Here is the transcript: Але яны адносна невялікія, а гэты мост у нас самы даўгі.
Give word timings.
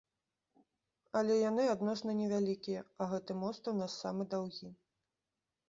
Але 1.21 1.35
яны 1.49 1.65
адносна 1.75 2.11
невялікія, 2.23 2.81
а 3.03 3.09
гэты 3.13 3.39
мост 3.45 3.71
у 3.75 3.77
нас 3.83 4.01
самы 4.07 4.31
даўгі. 4.35 4.75